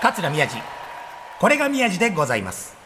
[0.00, 0.56] 桂宮治
[1.40, 2.76] これが宮治でございます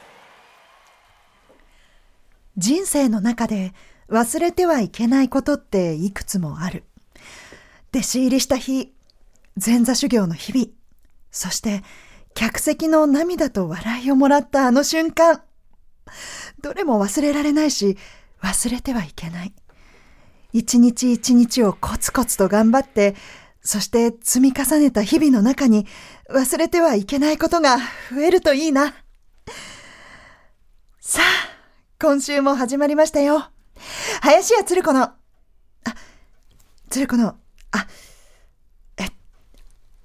[2.57, 3.73] 人生の中で
[4.09, 6.85] 忘れてはいけないことっていくつもある。
[7.95, 8.93] 弟子入りした日、
[9.65, 10.67] 前座修行の日々、
[11.31, 11.83] そして
[12.35, 15.43] 客席の涙と笑いをもらったあの瞬間。
[16.61, 17.97] どれも忘れられないし、
[18.43, 19.55] 忘れてはいけない。
[20.53, 23.15] 一日一日をコツコツと頑張って、
[23.63, 25.87] そして積み重ねた日々の中に
[26.31, 27.79] 忘れてはいけないことが
[28.11, 28.95] 増えるといいな。
[31.01, 31.25] さあ、
[32.01, 33.47] 今週も始まりましたよ。
[34.21, 35.15] 林家つる子の、あ、
[36.91, 37.37] つる子の、
[37.71, 37.87] あ、
[38.99, 39.07] え、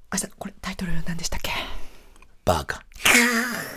[0.10, 1.52] あさ、これタイトル何でしたっけ？
[2.46, 2.84] バカ。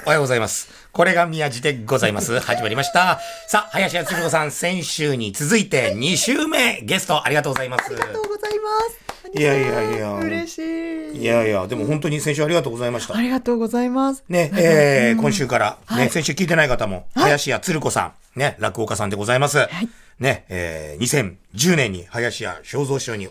[0.04, 0.68] おはようございます。
[0.92, 2.38] これが宮治でございます。
[2.40, 3.18] 始まりました。
[3.48, 7.86] さあ、林家つる子さん、先週に続いて2週目、ゲストありがとうございます。
[7.86, 9.09] ありがとうございます。
[9.34, 11.22] いやいやいや嬉しい。
[11.22, 13.20] いやいや、でも本当に先週ありがとうございましたあ。
[13.20, 14.24] りがとうございます。
[14.28, 19.68] ね、えーうん今週から、ね、はい先週聞いてない方も、林家つる子さん、ね、落語家さんでございます。
[20.18, 23.26] ね、えー2010年に林家正蔵師匠に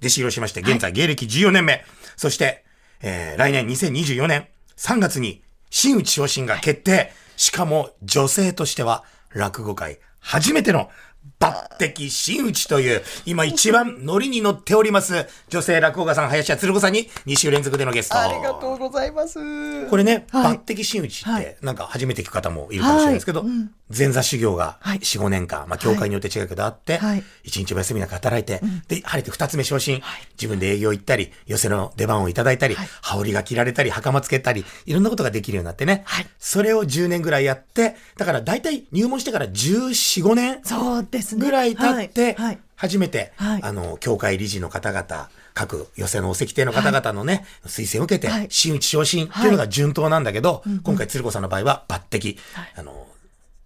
[0.00, 1.84] 弟子入りをしまして、現在芸歴14年目。
[2.16, 2.64] そして、
[3.02, 7.12] えー来年2024年3月に真打ち昇進が決定。
[7.36, 10.90] しかも女性としては落語界初めての
[11.40, 18.18] 抜擢真打ちという、今一番ノリに乗っております、女性落語家さん、林家つる子さんに2週連続でのゲスト。
[18.18, 19.88] ありがとうございます。
[19.88, 20.56] これね、はい。
[20.56, 21.44] 抜擢真打ちはい。
[21.44, 23.48] って、なんか初めて聞く方もいるかもしれないですけど、はい。
[23.48, 23.70] うん。
[23.96, 24.98] 前座修行がはい。
[24.98, 27.22] 4、5年間、まあ、教会によって違うけどあって、はい。
[27.44, 32.88] 1日お休みなく働いて、で、晴れて2つ目昇進、自分で営業行ったり、寄せの出番をいただいたり、はい。
[33.02, 36.26] 羽織が着られたり、袴つけたり、いろんなことができるようになってね、はい。
[36.38, 40.60] それを10年ぐらいやって、だから大体入門してから14、5年。
[40.64, 41.17] そうですね。
[41.36, 42.36] ぐらい経って
[42.76, 43.62] 初めて、はい。
[43.62, 52.36] あの、教会理事の方々、各寄せのお石亭の方々のね、推薦を受けてはい、真打ち昇進っていうのが順当なんだけど、今回鶴子さんの場合は抜擢。
[52.76, 53.08] あの、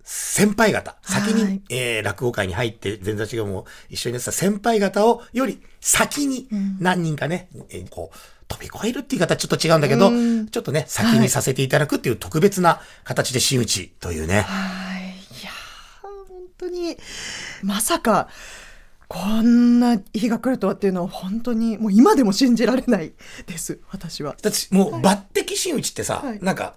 [0.03, 1.63] 先輩方、先に、はい。
[1.69, 6.49] えー落語会に入って前座修行も一緒にやってた先輩方をより先に
[6.81, 8.17] 何人かね、えーこう、
[8.49, 10.49] 飛び越えるっていう言い方はちょっと違うんだけど、うん。
[10.49, 14.43] ちょっとね、先にさせていただくっていう特別な形で真打ちというね。
[14.43, 15.02] はい。
[16.63, 16.97] 当に、
[17.63, 18.29] まさか、
[19.09, 23.13] こんな日が来るとはっていうのは本当に、もう今でも信じられない
[23.47, 24.37] です、私は。
[24.41, 26.75] だってもう抜擢真打ちってさ、はいなんか、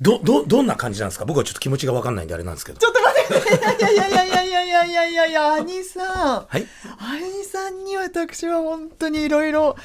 [0.00, 1.26] ど、ど、どんな感じなんですか？
[1.26, 2.78] 僕はちょっと気持ちがわかんないんであれなんですけど。
[2.78, 6.46] ちょっと待って、いやいやいやいやいやいやいやいや、兄さん。
[6.46, 6.66] はい
[6.98, 9.76] 兄さんに私は本当にいろいろ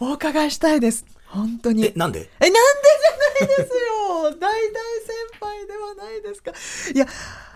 [0.00, 1.06] お伺いしたいです。
[1.28, 1.86] 本当に。
[1.86, 2.58] え、なんでえ、なんで
[3.40, 3.68] じゃないですよ。
[4.24, 4.50] 大大先
[5.40, 6.52] 輩ではないですか。
[6.94, 7.06] いや、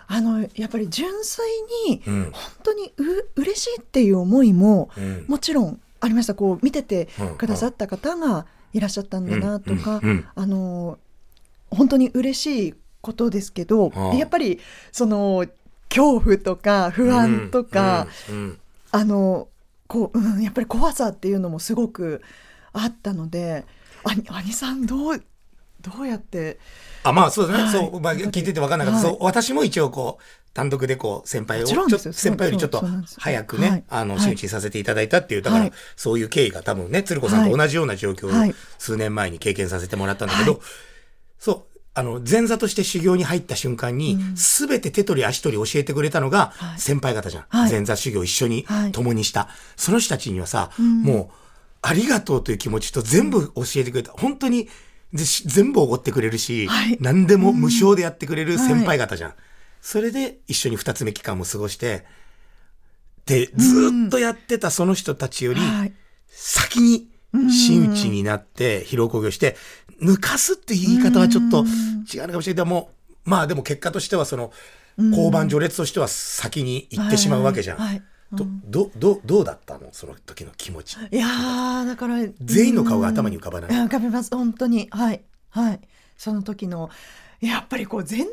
[0.08, 1.44] あの、やっぱり純粋
[1.88, 2.22] に、うん。
[2.32, 5.24] 本当にう嬉しいっていう思いも、うん。
[5.28, 6.34] もちろんありました。
[6.34, 10.24] こう、見ててうんくださった方がいらっしゃったんだなとか、うんうんうん。
[10.34, 10.98] あの、
[11.70, 14.16] 本当に嬉しいことですけど、うん。
[14.16, 14.60] やっぱり、
[14.92, 15.46] その、
[15.88, 18.60] 恐怖とか不安とか、うんうん
[18.92, 19.48] あの
[19.88, 22.22] こう、うん、やっぱり怖さっていうのもすごく
[22.72, 23.64] あったので
[24.04, 25.22] 兄兄さんどう
[25.94, 26.58] どうやって？
[27.02, 27.64] あ、まあそうですね。
[27.64, 27.72] はい。
[27.72, 29.06] そう、まあ聞いててわかんなかった。
[29.06, 29.12] はい。
[29.12, 32.82] そう、私も一応こう、単独でこう、先輩を、先輩よりちょっと
[33.18, 33.84] 早くね、はい。
[33.88, 34.22] あの、はい。
[34.22, 35.72] 真打ちさせていただいたっていう、だから、はい。
[35.96, 38.54] そういう経緯が多分ね、鶴子さんと同じような状況をはい。
[38.78, 40.60] 数年前に経験させてもらったんだけど、はい。
[41.38, 46.80] そう、あの、前座として修行に入った瞬間に、すべて手取り足取り教えてくれたのがはい。
[46.80, 47.44] 先輩方じゃん。
[47.48, 47.70] はい。
[47.70, 48.92] 前座修行一緒にはい。
[48.92, 49.48] 共にした。
[49.76, 51.34] その人たちにはさ、もう、
[51.82, 54.12] ありがとうという気持ちと全部教えてくれた。
[54.12, 54.68] 本当に、
[55.16, 56.96] でし全部おごってくれるし、はい。
[57.00, 59.34] 何でも無償でやってくれる先輩方じゃん。
[59.80, 62.04] それで一緒に二つ目期間も過ごして、
[63.26, 65.92] で、ずーっとやってたその人たちより、はい。
[66.28, 69.56] 先に真打ちになって披露興行して、
[70.02, 72.90] 抜かすっていう言い方はちょっと違うのかもしれないけども、
[73.24, 74.52] まあでも結果としてはその、
[74.98, 77.78] 交番序列としては先に行ってしまうわけじゃん。
[77.78, 79.88] はいはいど、ど、ど、どうだったの？
[79.92, 80.96] その時の気持ち。
[81.12, 83.70] いやーだから全員の顔が頭に浮かばない。
[83.70, 84.34] 浮かびます。
[84.34, 84.88] 本当に。
[84.90, 85.22] はい。
[85.50, 85.80] はい。
[86.16, 86.90] その時の
[87.40, 88.28] やっぱりこう前座時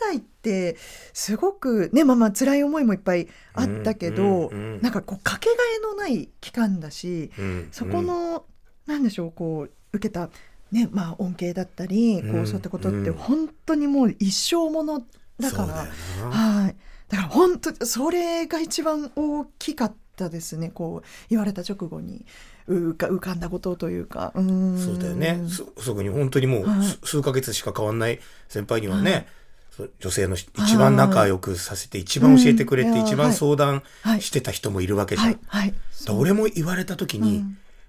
[0.00, 0.76] 代って
[1.12, 8.44] すごくねまあまあ辛い思いもいっぱいあったけど、うんうんうんなんかこうかけがえのない期間だし、うんそこの、
[8.86, 10.28] なんでしょうこう受けた、
[10.70, 13.14] ねまあ、恩恵だったり、こうそういったことってうん。
[13.14, 15.02] 本当にもう一生もの
[15.40, 16.28] だから。
[16.28, 16.76] はい
[17.14, 20.70] だから本当それが一番大きかったですね。
[20.74, 22.24] こう言われた直後に。
[22.66, 24.32] 浮か浮かんだことというか。
[24.34, 24.78] うん。
[24.78, 25.38] そうだよね。
[25.48, 26.86] そ、そこに本当にもうはい。
[26.86, 29.26] 数数ヶ月しか変わんない先輩にはね、
[29.78, 29.90] はい。
[30.00, 34.22] 女性の一番仲良くさせて、一番教えてくれて、一番相談はい。
[34.22, 35.38] してた人もいるわけじゃん。
[35.46, 35.74] はい。
[36.10, 37.44] 俺も言われた時に、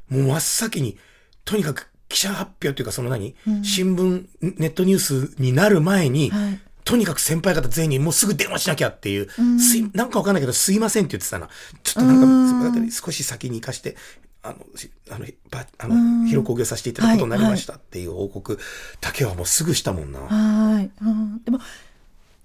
[0.10, 0.98] もう真っ先に、
[1.46, 9.30] とにかく記者発表というかその何、新聞、ネットニュースになる前に、はいとにかく先輩方全員にもうすぐ電話しなきゃっていう、
[9.60, 11.50] すいなんかわかんないけど、すいませんって言ってたな。
[11.84, 13.98] ちょっとなんか、先輩方に少し先に行かして、
[14.44, 18.60] あの、しあの、ばあの、広く工業させていただくことになりましたっていう報告
[19.02, 20.20] だけはもうすぐしたもんな。
[20.20, 21.60] はい、うん、でも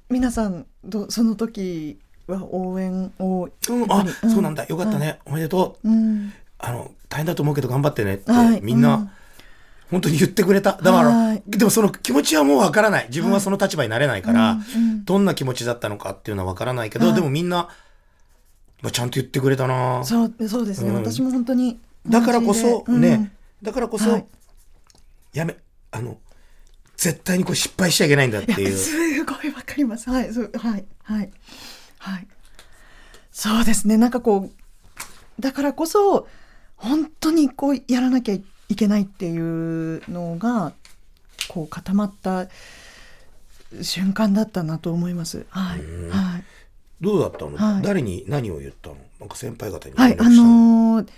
[0.09, 4.65] 皆さんどその時は応援を、うん、あ、そうなんだ。
[4.65, 5.19] よかったね。
[5.27, 5.89] おめでとう。
[5.89, 8.61] うん、あの、大変だと思うけど頑張ってねって、はい。
[8.63, 9.11] みんな、うん
[9.91, 10.73] 本当に言ってくれた。
[10.73, 13.07] だからはい、でもその気持ちはもうわからない。
[13.09, 14.63] 自分はその立場になれないから、うんう
[14.97, 15.05] ん。
[15.05, 17.15] どんな気持ちだったのかっていうのはわからないけど、はい。
[17.15, 17.69] でもみんな、
[18.83, 20.05] まあ、ちゃんと言ってくれたな。
[20.05, 20.97] そうそうですね、うん。
[20.97, 23.33] 私も本当にだからこそ、同じでね、
[23.63, 24.27] だからこそ、はい。
[25.33, 25.57] やめ、
[25.91, 26.19] あの、
[26.97, 28.77] 絶対にこう失敗しちゃいけないんだっていう。
[28.77, 30.11] すごいわかります。
[30.11, 31.31] はいそうはいはい
[31.99, 32.27] はい。
[33.33, 33.97] そうですね。
[33.97, 36.29] なんかこうだからこそ
[36.77, 38.45] 本当にこうやらなきゃい
[38.77, 40.73] けないっていうのが
[41.49, 42.47] こう固まった
[43.83, 45.47] 瞬間だったなと思います。
[45.51, 45.81] はい。
[45.81, 46.45] うんはい。
[47.01, 47.83] どうだったの、はい。
[47.83, 48.97] 誰に何を言ったの？
[49.21, 50.97] なんか先輩方にはい、あの。
[50.99, 51.09] のー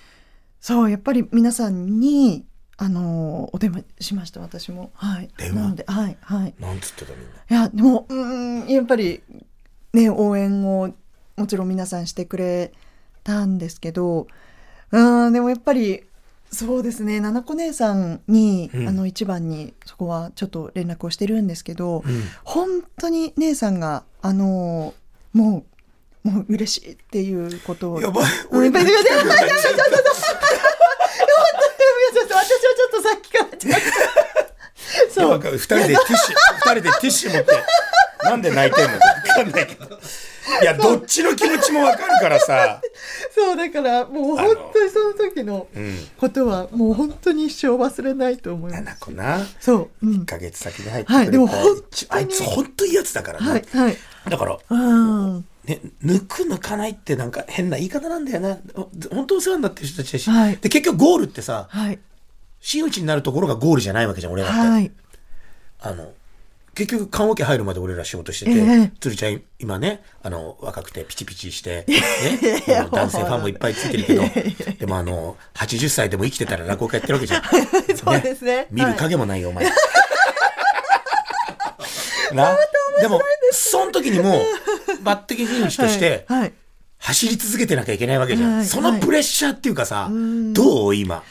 [0.61, 2.45] そうやっぱり皆さんに
[2.77, 4.93] あのーお電話しました私も。
[4.95, 5.29] はい。
[5.37, 5.75] 電話？
[5.75, 6.55] ではいはい。
[6.61, 7.59] なんつってたみんな？
[7.59, 9.23] いやでもうーんやっぱり
[9.93, 10.95] ね応援を
[11.37, 12.73] もちろん皆さんしてくれ
[13.25, 14.29] たんですけど
[14.93, 16.05] うーんでもやっぱり
[16.53, 17.19] そうですね。
[17.21, 18.89] 七子姉さんに、うん。
[18.89, 22.23] あの一番にそこはちょっと連絡をしてるんですけど、うん。
[22.45, 22.69] 本
[23.01, 25.65] 当に姉さんがあのーも
[26.25, 28.01] うもう嬉しいっていうことを。
[28.03, 28.25] やばい。
[28.51, 28.59] うん。
[28.59, 28.85] 俺やばい。
[28.85, 29.25] やばいやばい。
[29.25, 29.49] やばい。
[29.49, 30.13] 泣きたくなっちゃう
[32.13, 33.75] ちょっと私はちょっとさっきからちょっ
[35.09, 35.31] とそう。
[35.31, 37.53] わかる二人でティッシュ、二人でティッシュ持って、
[38.25, 39.99] なんで泣いてんのかわかんないけど。
[40.61, 42.81] いや、どっちの気持ちもわかるからさ。
[43.35, 45.97] そうだからもう本当にその時のうん。
[46.19, 49.01] ことはもう本当に一生忘れないと思いま七す。
[49.01, 49.39] 子な。
[49.61, 53.51] そう、うん1、ヶ月先に入ってはいでも本当にあいつ本当いいやつだからね。
[53.51, 53.97] はいはい。
[54.29, 54.77] だから、う
[55.39, 58.59] んね、抜く抜かないってなんか変な言い方なんだよな。
[59.13, 60.29] 本当お世話になってる人たちだし。
[60.31, 61.99] はいで、結局ゴールってさ、はい
[62.61, 64.59] 真打ちになるところがゴールじゃないわけじゃん、俺らって。
[64.59, 64.91] はい
[65.81, 66.13] あの、
[66.75, 68.93] 結局、棺桶入るまで俺ら仕事してて、ええ。
[68.99, 71.97] 鶴ちゃん今ね、あの、若くてピチピチして、 ね、
[72.91, 74.23] 男性ファンもいっぱいついてるけど、
[74.79, 77.43] でもあの、80歳でも生きてたら落語家やってるわけじゃん。
[77.97, 78.69] そうですね。
[78.71, 79.67] 見る影もないよ、お前。
[82.33, 82.57] な、
[83.01, 83.21] でも、
[83.53, 84.43] その時にもう、
[85.05, 86.41] 抜擢真打ちとして、はい。
[86.41, 86.53] はい。
[86.99, 88.57] 走り続けてなきゃいけないわけじゃん。
[88.59, 88.67] はい。
[88.67, 90.53] そのプレッシャーっていうかさ、ん。
[90.53, 90.95] どう？
[90.95, 91.23] 今。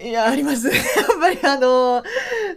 [0.00, 0.76] いやあります やっ
[1.20, 2.02] ぱりあの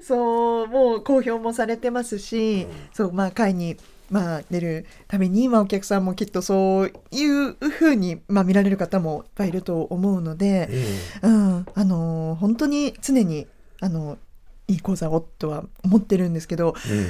[0.01, 3.77] そうもう公表もされてますし、そうまあ会に
[4.09, 10.69] まあ出るたびに、まあ、お客さんもきっとそういうふうに、まあ、見られる方もいっぱいいると思うので、
[11.21, 13.47] うん、あの本当に常に
[13.81, 14.17] あの
[14.67, 17.07] いい講座をとは思ってるんですけど、うん。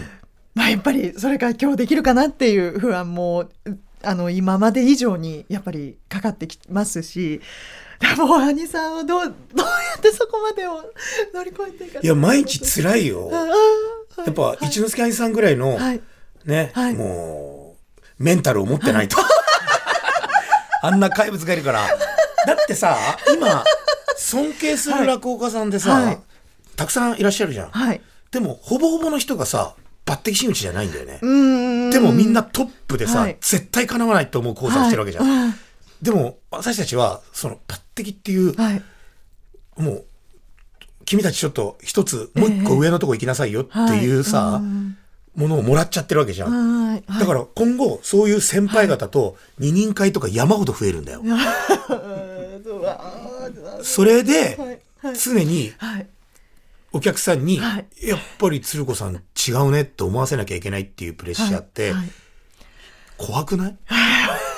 [0.55, 3.49] まあ、やっぱりそれが今日できるかなっていう不安も
[4.03, 7.41] あの今まで以上にやっぱりかかってきますし
[8.17, 9.33] もう兄さんはどうどうや
[9.97, 10.83] ってそこまでを
[11.33, 13.29] 乗り越えていかいや、毎日辛いよ。
[14.25, 16.01] やっぱ、一之輔兄さんぐらいの、はい
[16.45, 17.75] ね、はいも
[18.19, 19.17] う、メンタルを持ってないと。
[20.81, 21.87] あんな怪物がいるから。
[22.45, 22.97] だってさ、
[23.33, 23.63] 今、
[24.17, 26.19] 尊敬する落語家さんでさ、はい
[26.75, 27.71] たくさんいらっしゃるじゃん。
[27.71, 31.19] はいでも、ほぼほぼの人がさ、抜擢真打ちじゃないんだよね。
[31.91, 35.53] でもみんなトップでさ、はい絶対叶わないと思う講座をしてるわけじゃん。
[35.99, 38.81] はいでも、私たちは、その、抜擢っていう、はい。
[39.77, 40.05] もう、
[41.03, 44.61] 君たちちょっと一つ、もう一個上のとこ行きなさいよっていうさ、はい。
[44.61, 44.97] うん。
[45.35, 46.51] ものをもらっちゃってるわけじゃん。
[46.91, 47.19] はいはい。
[47.19, 51.21] だから今後、そういう先輩方と二人会とか山ほど増えるんだよ。
[51.23, 51.39] うん
[53.83, 54.81] それで
[55.21, 56.07] 常にはい。
[56.91, 57.87] お客さんに、はい。
[58.01, 61.93] やっぱり鶴子さん違うねって思わせなきゃいけないっていうプレッシャーって
[63.17, 63.77] 怖くない？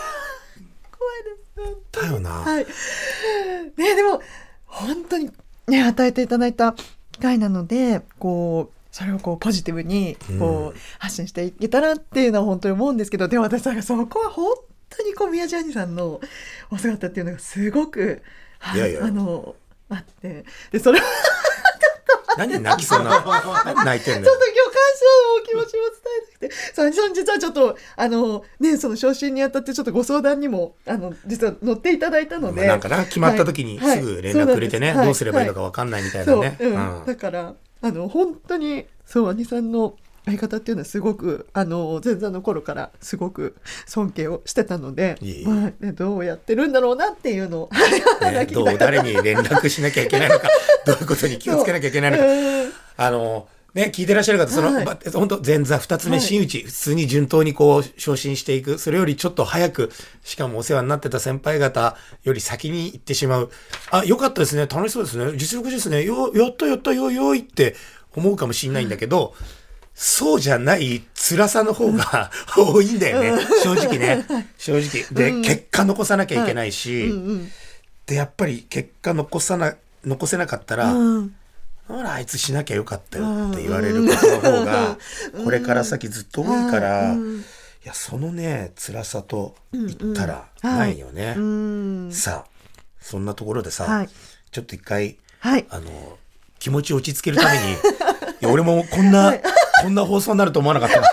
[1.94, 2.30] 怖いですだよな。
[2.30, 2.66] はい。
[3.78, 4.22] ねでも
[4.66, 5.32] 本当に
[5.68, 6.76] ね与えていただいた
[7.12, 14.54] 機会なのでこうそれをこうポジティブにこう、うん発信していけたらっていうのは本当に思うんですけどでも私はそこは本
[14.90, 16.22] 当にこう宮地兄さんの
[16.70, 18.22] お姿っていうのがすごく、
[18.60, 19.56] はいやいやあの
[19.90, 21.06] あってでそれは
[22.38, 23.24] 何泣きそうな。
[23.66, 24.34] 何泣いてんのよ。
[24.34, 35.06] ちょっと今日感謝の気持ちを伝えたくて、そん実はちょっとあのねその昇進にあたってちょっとご相談にもあの実は乗っていただいたので、なんかな、決まった時にはいすぐ連絡くれてね、はい。
[35.06, 36.58] どうすればいいのか分かんないみたいなそう、ね。
[36.60, 37.00] うん。
[37.00, 37.06] うん。
[37.06, 43.56] だからあの本当にそう兄さんの相方っていうのはすごくあの前座の頃からすごく
[43.88, 47.70] 尊敬をしてたのでまあね、どうやってるんだろうなっていうのを、
[48.22, 50.50] ね、どう誰に連絡しなきゃいけないのか
[50.86, 52.26] どういうことに気をつけなきゃいけないのか。
[52.26, 52.28] う。
[52.68, 54.86] んあのね聞いてらっしゃる方その、はい。
[54.86, 56.26] ま本当前座二つ目はい。
[56.26, 59.92] 真打ち、普通に順当にこう昇進していくそれよりちょっと早く
[60.24, 63.50] しかもお世話になってた先輩方より先に行ってしまう。
[63.90, 64.68] あよかったですね。
[64.68, 65.38] 楽しそうですね。
[65.38, 66.04] 実力ですね。
[66.04, 67.76] よやったやったよよいって
[68.16, 69.34] 思うかもしれないんだけど、
[69.94, 73.46] そうじゃない辛さの方が 多いんだよね。
[73.64, 74.26] 正直ね。
[74.58, 75.06] 正直。
[75.12, 77.52] で、結果残さなきゃいけないし、うん。
[78.08, 81.36] で、やっぱり結果残さな、残せなかったら、うん。
[81.88, 84.98] ほら、あいつしなきゃよかったよって言われることの方が、
[85.44, 87.40] これから先ずっと多いから、うん。
[87.40, 87.44] い
[87.84, 91.36] や、そのね、辛さと言ったらないよね。
[91.38, 92.12] うん。
[92.12, 94.10] さあ、そんなところでさ、はい。
[94.52, 95.66] ちょっと一回、はい。
[95.70, 96.18] あの、
[96.60, 97.76] 気持ちを落ち着けるために、い
[98.42, 99.34] や俺もこんな、
[99.82, 101.08] こんな放送になると思わなかったな。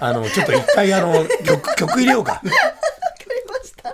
[0.00, 2.42] あの、ちょっと一回あの、曲、曲入れようか。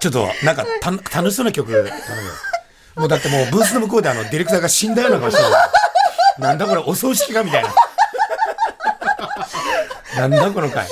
[0.00, 1.94] ちょっと、なんか、た、楽しそうな曲頼むよ。
[2.96, 5.48] もうだってもうブースの向こうであの、ディレクターが死んだような顔してる。
[6.38, 7.72] なんだこれ、お葬式かみたいな。
[10.16, 10.86] なんだこの回。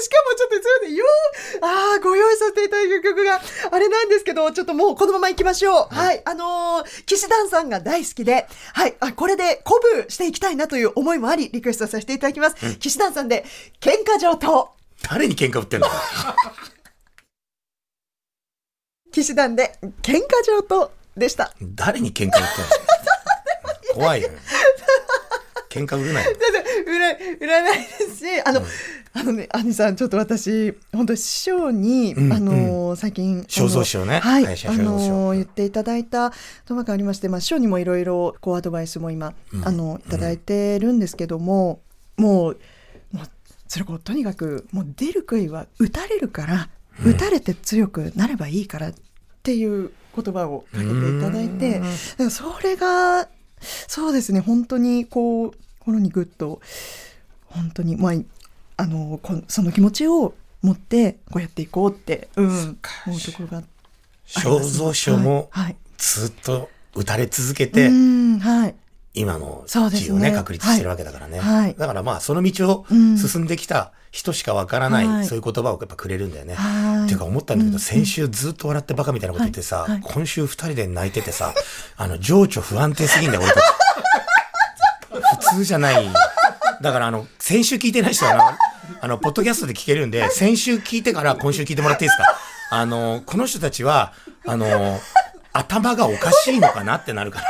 [0.00, 3.40] しかもちょっとそれでようああご用意させていただいた曲が
[3.72, 8.96] あれなんですけどちょっともうこのまま行きましょうはい、あのー、騎士団さんが大好きではい。
[9.00, 13.42] あこれで鼓舞していきたいなという思いもありリクエストさせていただきます、騎士団さんで
[13.80, 14.70] 喧嘩上等。
[15.08, 15.86] 誰に喧嘩売ってんの？
[19.10, 21.54] 騎士団で喧嘩上等でした。
[21.62, 22.44] 誰に喧嘩売ってんの？
[24.04, 24.28] 怖いよ。
[25.70, 26.36] 喧嘩売るなよ。
[26.38, 28.62] 全然売ら売らないですしあの、
[29.18, 34.20] あのね兄さんちょっと私本当師匠に、うんあのー最近正蔵師匠ね。
[34.20, 36.32] はい、林あのー言っていただいた
[36.66, 39.66] とばがありまして、まあ、師匠にもいろいろこうアドバイスも今、うん。
[39.66, 41.80] あのいただいてるんですけども、
[42.16, 42.58] もう
[43.12, 43.26] もう
[43.66, 46.68] それこうとにかくもう出る杭は打たれるから、
[47.04, 48.94] 打たれて強くなればいいからっ
[49.42, 51.80] ていう言葉をかけていただいて、
[52.30, 53.28] それが
[53.88, 56.60] そうですね本当にこう心にグッと
[57.46, 58.12] 本当にまあ
[58.76, 63.66] あのこその気持ちを持ってこうやっていこうって、うん、思うところがあり
[64.26, 64.78] 正ます。
[64.78, 65.50] 蔵師匠も
[65.98, 68.74] ずっと打たれ続けて、うんはい。
[69.14, 71.38] 今の地位をね、確立してるわけだからね。
[71.38, 73.16] はいだからまあ、その道をうん。
[73.16, 75.26] 進んできた人しかわからない、はい。
[75.26, 76.54] そういう言葉をやっぱくれるんだよね。
[76.54, 77.04] はい。
[77.04, 79.90] っていうか思ったんだけど、うん先週ずっと笑ってバカみたいなこと言ってさ、はい。
[79.92, 80.02] はい。
[80.02, 81.54] 今週二人で泣いててさ、
[81.96, 83.64] あの、情緒不安定すぎんだよ、俺たち。
[85.50, 86.10] 普通じゃない。
[86.82, 88.58] だからあの、先週聞いてない人はあの、
[89.00, 92.24] あの、ポッドキャストで聞けるんで、先週聞いてから今週聞いてもらっていいですか？
[92.70, 94.12] あの、この人たちは、
[94.46, 95.00] あの、
[95.52, 97.46] 頭がおかしいのかなってなるから。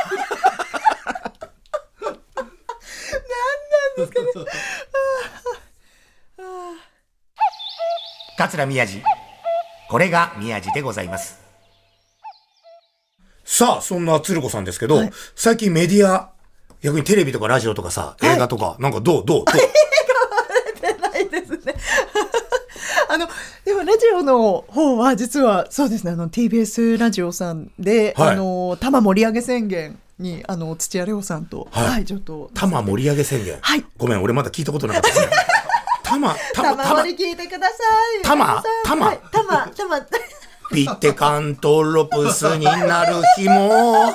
[8.37, 9.01] 桂宮治。
[9.89, 11.39] これが宮治でございます。
[13.43, 16.31] さあ、そんな鶴子さんですけど、はい最近メディア、
[16.81, 19.45] 逆にテレビとかラジオとかさ、映画とか、なんかどうどうどう？
[19.45, 19.53] な
[21.27, 21.75] いですね。
[23.09, 23.27] あの
[23.65, 26.11] でもラジオの方は実はそうですね。
[26.11, 28.29] あの TBS ラジオさんで、はい。
[28.31, 31.87] あの多摩盛り上げ宣言にあの土屋レオさんとはい。
[31.87, 32.49] はい、ちょっと。
[32.53, 33.57] 多摩盛り上げ宣言。
[33.61, 33.85] はい。
[33.97, 35.27] ごめん、俺まだ聞いたことなかったですね。
[36.03, 37.73] 多摩、多摩、多多摩摩、盛り聞いてくださ
[38.19, 38.23] い。
[38.23, 39.19] 多摩多摩はい。
[39.31, 40.07] 多摩多摩
[40.71, 44.13] ピッテカントロプスになる日も、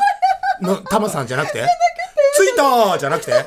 [0.61, 1.67] の、タマさんじゃなくて？
[2.35, 3.47] ついたじゃなくて？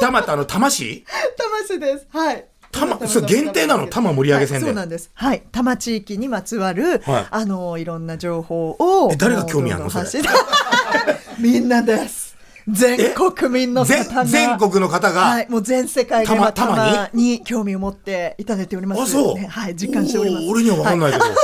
[0.00, 1.04] タマってあの、魂？
[1.36, 2.06] 多摩市です。
[2.10, 2.44] はい。
[2.74, 5.10] 多摩それ限定なの多摩盛り上げ宣言はいそうなんです。
[5.14, 5.42] はい。
[5.52, 10.22] 多摩地域にまつわる、はいあのいろんな情報をえ誰が興味あんのどど発信
[11.38, 12.34] みんなです。
[12.66, 19.02] 全国民の方全が全国の方が、はい、もう全世界で多摩またまに興味を持っていただいております。
[19.02, 20.46] あ、そう、ねはい、実感しております。
[20.48, 21.24] 俺には分かんないけど。
[21.26, 21.36] いやい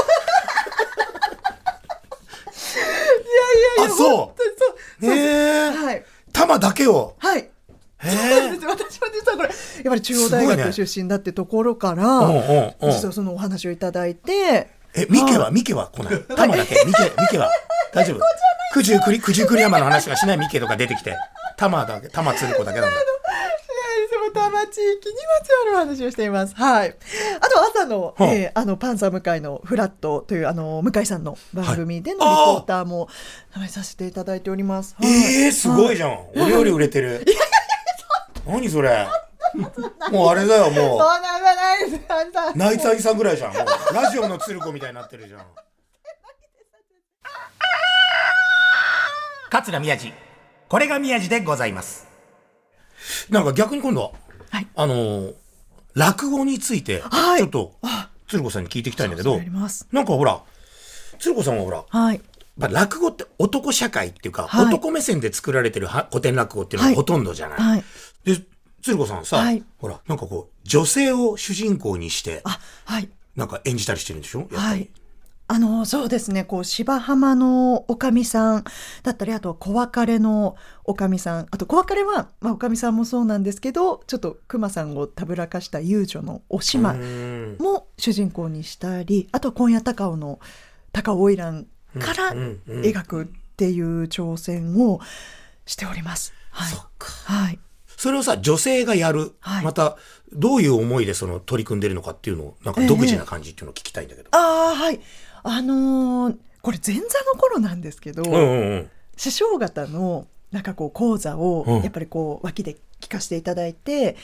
[3.79, 5.15] やいや、あそう本当にそう。
[5.15, 5.17] へ
[5.67, 5.71] え。
[5.71, 6.05] はい。
[6.33, 7.15] 多摩だけを。
[7.19, 7.50] はい。
[8.67, 9.55] 私は実はこれやっ
[9.85, 16.21] ぱり中央大学出身だってところから、うんうんうん実はそのお話をいただいてえ、ミケは、ミケは来ない。
[16.35, 16.75] タマだけ。
[16.85, 17.49] ミケ、ミケは。
[17.93, 18.21] 大丈夫。
[18.75, 21.17] 九十九里、九十九里山の話がしないミケとか出てきて。
[21.57, 22.97] タマだけ、タマ鶴子だけなんだ。
[24.33, 26.55] 多摩地域にまつわるお話をしています。
[26.55, 26.97] はい。
[27.41, 33.09] あと朝の、はあえーあのパンサー向井のフラットというあの向井さんの番組でのリはいポーターも
[33.55, 34.95] 試させていただいております。
[34.99, 36.19] はいええすごいじゃん。
[36.37, 37.25] 俺より売れてる。
[38.51, 39.07] 何それ。
[40.13, 40.99] もうあれだよ、もう。
[40.99, 41.21] そん
[41.87, 42.05] いです。
[42.07, 43.55] パンサーナイツアギさんぐらいじゃん。
[43.55, 45.41] もうラジオの鶴子みたいになってるじゃん。
[49.51, 50.13] 桂宮治。
[50.69, 52.07] これが宮治でございます。
[53.31, 54.11] なんか逆に今度は、
[54.51, 55.35] はいあのー
[55.95, 57.75] 落語について、はいちょっと、
[58.29, 59.41] 鶴子さんに聞いていきたいんだけど
[59.91, 60.41] なんかほら、
[61.19, 62.21] 鶴子さんはほら、はい。
[62.57, 67.59] まあ、落語って男社会っていうか、はい男目線で作られてるは古典落語っていうのがはいほとんどじゃない。
[67.59, 67.85] はい。
[68.25, 68.43] で、
[68.83, 73.09] 鶴子さんさ、はいほら、なんかこう、女性を主人公にして、あ、はい。
[73.37, 74.41] なんか演じたりしてるんでしょ？
[74.41, 74.61] やっぱり。
[74.63, 74.91] はい。
[75.53, 78.65] あの、そうですね、こう、芝浜のおかみさん
[79.03, 90.39] だったり、あと、小別れのおかみさん、あと、小別れは、まあ、おかみさんもそうなんですけど、ちょっと熊さんをたぶらかした遊女のおしまうーんも主人公にしたり、あと、今夜高尾の
[90.93, 91.67] 高尾花魁
[91.99, 92.33] から
[92.69, 95.01] 描くっていう挑戦を
[95.67, 96.33] しております。
[96.51, 96.75] はい。
[97.25, 97.59] はい。
[98.01, 99.99] それをさ、女性がやる、はいまた、
[100.33, 104.31] どういう思いでその取り組んでるのかっていうのを、なんか独自な感じっていうのを聞きたいんだけど。
[104.33, 105.01] ああ、はい。
[105.43, 107.07] あのーこれ前座の
[107.39, 108.91] 頃なんですけど、うんうんうん。
[109.19, 114.17] 師匠方のなんかこう講座をうんやっぱりこう脇で聞かせていただいて、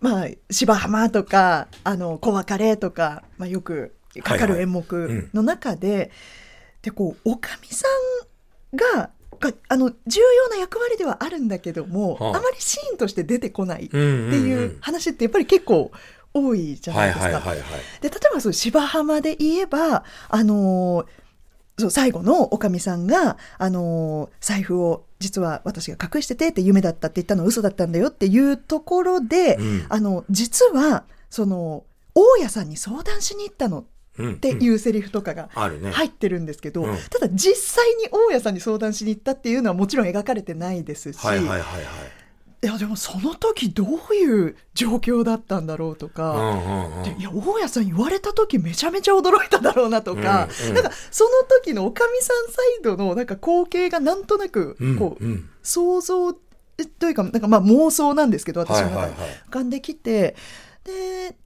[0.00, 6.10] まあ芝浜とかあの小別れとか、まあ、よくかかる演目の中で、
[6.82, 7.86] でこうおかみさ
[8.72, 15.90] んががあの重要な役割ではあるんだけども、はああまりシーンとして出てこないっていう話ってやっぱり結構
[16.32, 17.40] 多いじゃなはいいですか。
[18.02, 21.06] で例えばそう芝浜で言えばあのー
[21.78, 33.86] そう最後のおかみさんが、あのー財布を実は私が隠しててって夢だったって言ったのは嘘だったんだよっていうところで、うんあの実はその大家さんに相談しに行ったのうん。
[34.32, 35.48] っていうセリフとかが。
[35.54, 41.66] 入ってるんですけど、うんただ実際に大家さんに相談しに行ったっていうのはもちろん描かれてないですし、はいはいはいはい。
[42.62, 46.32] いやでもその時どういう状況だったんだろうとか。
[46.32, 51.30] うんうんうんでいや大家さん言われた時めちゃめちゃ驚いただろうなとか、うんうんなんかその
[51.62, 59.08] 時のおかみさんサイドのなんか光景がなんとなくうんこう、うん想像というかなんかまあ妄想なんですけど私の中では
[59.48, 60.34] 浮かんできて
[60.84, 61.36] で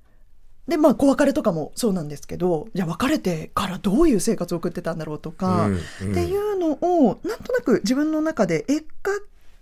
[0.68, 6.12] でまあ小別れとかもそうなんですけどじゃあ別れてからどういう生活を送ってたんだろうとか、うんうん。
[6.12, 8.82] っていうのをなんとなく自分の中で描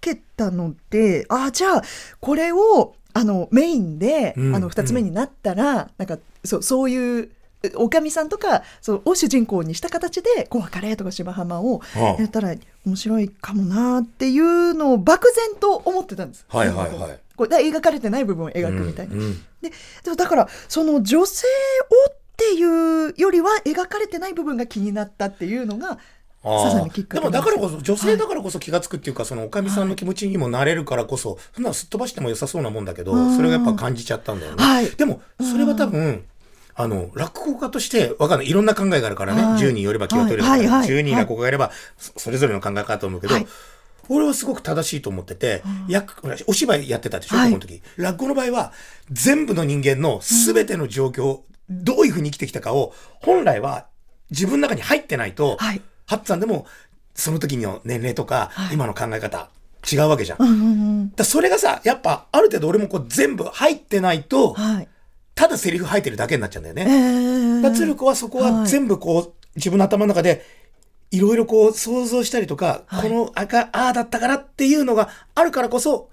[0.01, 1.83] けたのであじゃあ
[2.21, 7.31] これをあのメインで、うんあの2つ目になったら、なんかそうそういう
[7.77, 16.45] おかみさんとかそうを主人公にした形で「小別れ」とか「芝浜」をはやったら面白いかもなっていうのを漠然と思ってたんです。
[16.49, 19.15] はいはいはいこれだ描かれてない部分を描くみたいな。
[19.15, 19.71] うんうんで
[20.03, 21.47] でもだからその女性
[22.09, 25.99] をっていうよりは描かれてない部分が気になったっていうのが
[26.43, 34.65] でもだからこそ女性だからこそ気が付くっていうか、そのおかみさんの気持ちにもなれるからこそ、そんなすっ飛ばしても良さそうなもんだけど、それがやっぱ感じちゃったんだよね。
[34.65, 36.25] はいでもそれは多分、
[36.75, 43.37] あの落語家としてわかんないいろんな考えがあるからね、はい10人よれば気を取れば、はいはいはい10人落語家がいればそれぞれの考え方と思うけど、
[44.09, 46.15] 俺はすごく正しいと思ってて、役
[46.47, 47.51] お芝居やってたでしょ、はい。
[47.51, 47.83] この時。
[47.97, 48.73] 落語の場合は
[49.11, 53.87] 全部の人間の全ての状況、どういうふうに生きてきたかを本来は
[54.31, 55.83] 自分の中に入ってないと、はい。
[56.07, 56.67] ハッツさんでも
[57.15, 58.75] その時の年齢とか、はい。
[58.75, 59.49] 今の考え方
[59.91, 60.39] 違うわけじゃん。
[60.43, 64.89] うんうんうんらそれがさやっぱある程度俺もこう全部入ってないと、はい。
[65.35, 66.83] ただセリフ入ってるだけになっちゃうんだよね。
[66.83, 67.63] えー。
[67.63, 70.45] だ鶴子はそこは全部こう、自分の頭の中で
[71.13, 76.09] いろいろこう想像したりとか、はいこの赤ああだったからっていうのがあるからこそ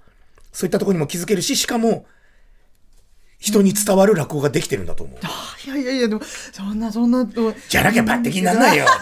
[0.52, 2.04] そういったところにも気づけるししかも
[3.38, 5.18] 人に伝わる落語ができてるんだと思う。
[5.22, 8.84] あいやいやいやでもそんなそんなとじゃなきゃ抜擢にならないよ。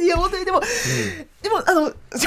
[0.00, 0.60] いや本当にでも、
[1.42, 2.22] でもあのそうね些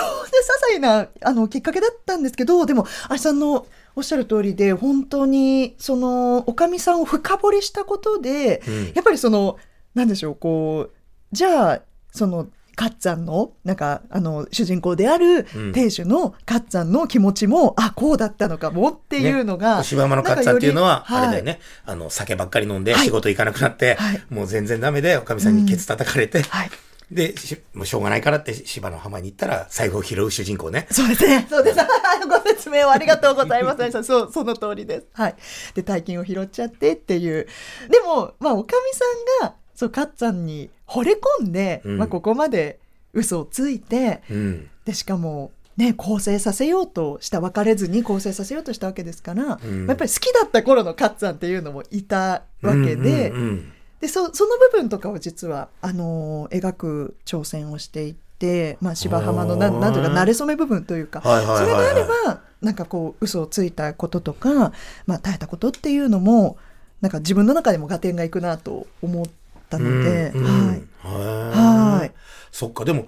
[0.69, 8.86] 細なあのきっかけだったんですけどでもあさんのおっしゃる通りで本当にそのおかみさんを深掘りしたことで、うん。
[8.93, 9.58] やっぱりその
[9.95, 10.95] なんでしょうこう
[11.32, 15.71] じゃあそのカッツァンのなんかあの主人公であるうん。
[15.73, 23.06] 亭主のカッツァンの気持ちも、あこうだったのかもっていうのが、芝浜のカッツァっていうのは、あれだよね、あの、酒ばっかり飲んではい。
[23.06, 24.23] 仕事行かなくなって、はい。
[24.30, 26.71] もう全然ダメで、おかみさんにケツ叩かれて、はい
[27.12, 30.88] で、しもうしょうがないからって芝の浜に行ったら、財布を拾う主人公ね。
[30.91, 31.45] そうですね。
[31.50, 31.78] そうです。
[32.28, 34.04] ご説明をありがとうございます。
[34.04, 35.08] そう、その通りです。
[35.13, 35.36] はい。
[35.76, 37.47] で、大金を拾っちゃってっていう。
[37.89, 42.80] でも、まあ、おかみさんが、そう、かっちゃんに惚れ込んで、うんまあ、ここまで
[43.13, 44.69] 嘘をついて、うん。
[44.86, 64.73] で、しかも、ね、更生させようとした別れずに更生させようとしたわけですから、うんやっぱり好きだった頃のかっちゃんっていうのもいたわけで、うんうんうんでそその部分とかを実はあのー描く挑戦をしていって、まあ、芝浜のなんなんというか慣れ初め部分というか、はいはいそれがあればなんかこう嘘をついたこととか、
[65.05, 66.57] まあ、耐えたことっていうのも
[67.01, 69.25] なんか自分の中でも合点がいくなと思っ
[69.69, 70.67] たので、うんうん。
[70.67, 71.99] はい。
[71.99, 72.11] はい
[72.51, 73.07] そっか、でも、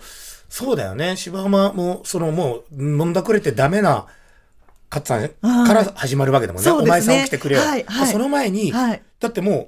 [0.50, 1.16] そうだよね。
[1.16, 4.08] 柴浜も、そのもう、飲んだくれてダメな、
[4.90, 6.72] 勝さんから始まるわけだもんね。
[6.72, 7.62] お前さん起きてくれよ。
[7.62, 8.12] はいはい。
[8.12, 9.02] その前に、はい。
[9.20, 9.68] だってもう、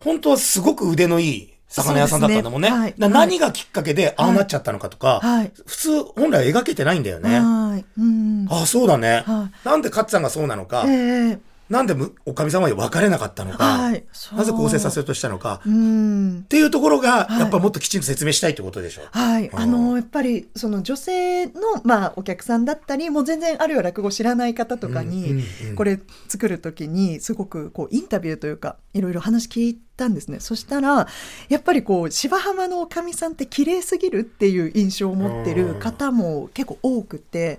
[0.00, 2.70] 本当はすごく腕のいい魚屋さんだったんだもんね。
[2.70, 7.40] ねなはい何がきっかけでああなっちゃったのかとか、はい普通、本来描けてないんだよね。
[7.40, 7.84] はい。
[7.98, 8.46] うん。
[8.48, 9.24] ああ、そうだね。
[9.26, 11.38] はなんで勝さんがそうなのか、ええ
[11.70, 14.04] なんでむおかみさんは別れなかったのか、はい
[14.36, 16.40] なぜ構成させようとしたのか、うん。
[16.40, 16.42] っ。
[16.42, 17.40] ていうところが、はい。
[17.40, 19.02] やっぱもっときちんと説明したいってことでしょ。
[19.10, 19.58] はい、うん。
[19.58, 21.52] あのやっぱりその女性の、
[21.84, 25.42] まあ、お客さんだったりもう全然あるいは落語知らない方とかに、
[25.76, 30.40] これ作る時にすごくこうインタビューというかいろいろ話聞いたんですね。
[30.40, 31.06] そしたら
[31.48, 37.58] やっぱりこう芝浜のおかみさんって綺麗すぎるっていう印象を持ってる方も結構多くて。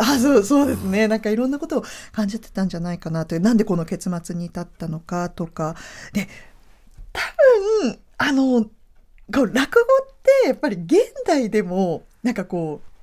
[0.00, 3.40] あそうそうそうですね、なんかいろんなことを感じてたんじゃないかなという。
[3.40, 5.76] なんでこの結末に至ったのかとか。
[6.12, 6.28] で
[7.12, 7.20] 多
[7.82, 8.66] 分あの
[9.28, 9.56] 落語っ
[10.42, 12.95] てやっぱり現代でもなんかこう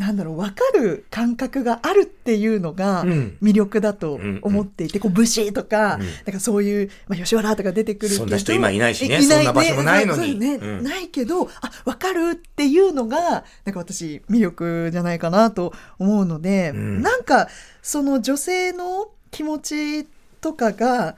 [0.00, 3.36] なんだろう分かる感覚があるっていうのがうん。
[3.42, 6.00] 魅力だと思っていて、こう武士とか,、うん。
[6.00, 9.18] なんかそういう、まあ、吉原とか出てくるけどそんな人今いないしね。
[9.18, 10.38] いそんな場所もないのに。
[10.38, 10.54] ね。
[10.54, 10.82] うん。
[10.82, 17.02] ないけどあ分かるっていうのがなんか私魅力じゃないかなと思うので、うん。
[17.02, 17.48] なんか
[17.82, 20.04] その女性の気持ち
[20.40, 21.16] とかが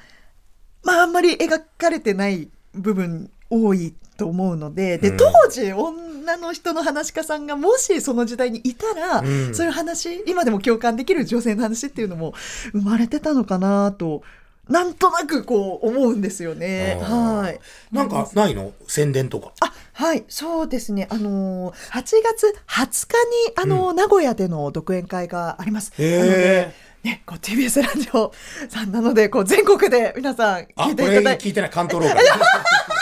[0.82, 12.34] まああんまり描かれてない部分多いと思うのででうん当時女の人の話し家さんがもしその時代にいたら、うんそういう話今でも共感できる女性の話っていうのも
[12.72, 14.22] 生まれてたのかなと
[14.68, 16.96] なんとなくこう思うんですよね。
[17.02, 18.72] はいなんかないの？
[18.86, 19.52] 宣伝とか。
[19.60, 23.14] あはいそうですねあのー8月20日
[23.58, 25.92] にあのー、名古屋での独演会があります。
[25.98, 28.32] へーなのでね、こう TBS ラジオ
[28.68, 31.70] さんなのでこう全国で皆さんあ、聞いていただいて聞いてない。
[31.70, 32.26] 関東ローカル。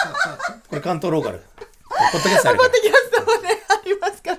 [0.70, 1.40] これ関東ローカル。
[2.12, 4.38] ポッドキャストあるからポッドキャストもね、ありますから。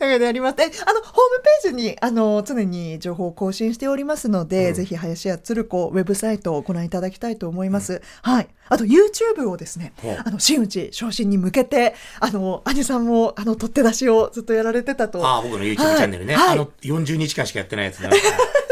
[0.00, 0.56] なのであります。
[0.58, 8.02] え、あの、ホームページに、あの、常に情報を更新しておりますので、うんぜひ、林家鶴子ウェブサイトをご覧いただきたいと思います。
[8.22, 8.48] はい。
[8.68, 9.92] あと、YouTube をですね
[10.24, 15.24] あの、真打ち昇進に向けて、あの、兄さんも、あの、取って出しをずっとやられてたと。
[15.24, 16.34] ああ、僕の YouTube チャンネルね。
[16.34, 18.10] はいあの、40日間しかやってないやつだ。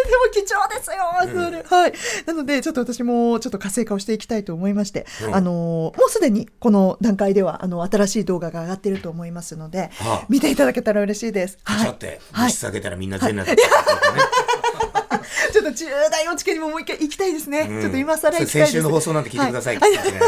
[0.08, 1.62] でも貴重ですよ、それ。
[1.62, 1.92] はい。
[2.26, 11.58] なので、ちょっと私もちょっと活性化をしていきたいと思いまして、うんあの、もうすでにこの段階では、あの、新しい動画が上がっていると思いますので、はあ見ていただけたら嬉しいです。
[11.62, 12.50] カチャって、はい物。
[12.50, 14.22] 質上げたらみんな全裸だったね。
[15.52, 17.68] ちょっと重大おチケにももう一回行きたいですね。
[17.70, 18.72] うんちょっと今更行きたいです。
[18.72, 20.18] 先週の放送なんて聞いてくださいは言ってね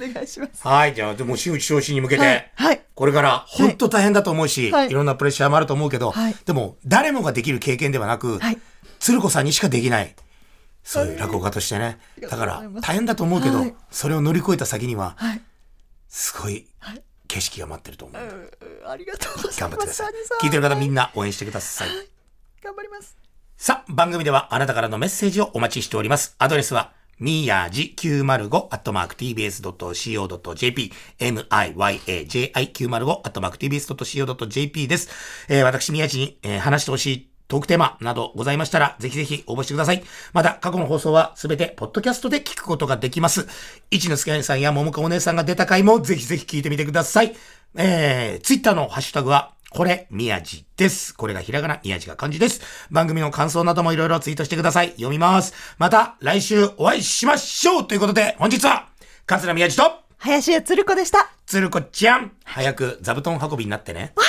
[0.00, 0.66] お願いします。
[0.66, 2.50] はい、じゃあ、でも、真打ち昇進に向けて、はい。
[2.54, 2.80] はい。
[2.94, 8.58] これから本当大変だと思うし、はいい、ろんなプレッシャーもあると思うけど、はいでも誰もができる経験ではなく、はい
[8.98, 10.16] 鶴子さんにしかできない、
[10.82, 11.98] そういう落語家としてね。
[12.22, 15.42] だから大変だと思うけど、はいそれを乗り越えた先には、はい。
[16.08, 18.22] すごいはい景色が待ってると思う。
[18.22, 19.60] うありがとうございます。
[19.60, 20.12] 頑張ってください。
[20.40, 21.88] 聞いてる方みんな応援してください。
[22.62, 23.16] 頑張ります。
[23.58, 26.34] さあ、番組ではあなたからのメッセージをお待ちしております。
[26.38, 35.08] アドレスは、みやじ905アットマーク tbs.co.jp miyaji905 アットマーク tbs.co.jp です。
[35.48, 40.02] えー、私、宮地に、えー話してほしいトークテーマなどございましたら、ぜひぜひ応募してください。
[40.32, 43.46] また、過去の放送はすべて、ポッドキャストで聞くことができます。
[43.90, 47.36] 一之輔さんや桃子お姉さんが出た回も、ぜひぜひ聞いてみてください。
[47.76, 51.14] えー、ツイッターのハッシュタグは、これ、宮地です。
[51.14, 52.62] これがひらがな、宮地が漢字です。
[52.90, 54.92] 番組の感想などもいろいろツイートしてください。
[54.92, 55.52] 読みます。
[55.76, 58.88] また、来週お会いしましょうということで、本日は、
[59.26, 59.82] 桂宮地と、
[60.16, 61.30] 林家鶴子でした。
[61.44, 64.14] 鶴子ちゃん、早く座布団運びになってね。
[64.16, 64.24] は